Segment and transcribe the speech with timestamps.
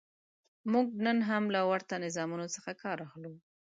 [0.71, 3.33] موږ نن هم له ورته نظامونو څخه کار اخلو.